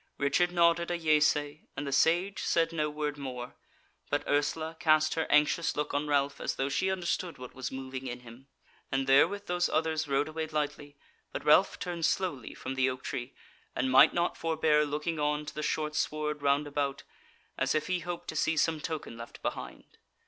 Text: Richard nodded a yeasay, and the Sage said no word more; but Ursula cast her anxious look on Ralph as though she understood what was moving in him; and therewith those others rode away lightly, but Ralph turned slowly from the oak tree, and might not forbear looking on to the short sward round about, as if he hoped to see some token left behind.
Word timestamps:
Richard 0.17 0.51
nodded 0.51 0.89
a 0.89 0.97
yeasay, 0.97 1.67
and 1.77 1.85
the 1.85 1.91
Sage 1.91 2.41
said 2.41 2.71
no 2.73 2.89
word 2.89 3.19
more; 3.19 3.53
but 4.09 4.23
Ursula 4.27 4.75
cast 4.79 5.13
her 5.13 5.27
anxious 5.29 5.75
look 5.75 5.93
on 5.93 6.07
Ralph 6.07 6.41
as 6.41 6.55
though 6.55 6.69
she 6.69 6.89
understood 6.89 7.37
what 7.37 7.53
was 7.53 7.71
moving 7.71 8.07
in 8.07 8.21
him; 8.21 8.47
and 8.91 9.05
therewith 9.05 9.45
those 9.45 9.69
others 9.69 10.07
rode 10.07 10.27
away 10.27 10.47
lightly, 10.47 10.97
but 11.31 11.45
Ralph 11.45 11.77
turned 11.77 12.05
slowly 12.07 12.55
from 12.55 12.73
the 12.73 12.89
oak 12.89 13.03
tree, 13.03 13.35
and 13.75 13.91
might 13.91 14.11
not 14.11 14.35
forbear 14.35 14.87
looking 14.87 15.19
on 15.19 15.45
to 15.45 15.53
the 15.53 15.61
short 15.61 15.93
sward 15.93 16.41
round 16.41 16.65
about, 16.65 17.03
as 17.55 17.75
if 17.75 17.85
he 17.85 17.99
hoped 17.99 18.27
to 18.29 18.35
see 18.35 18.57
some 18.57 18.79
token 18.81 19.15
left 19.17 19.39
behind. 19.43 19.99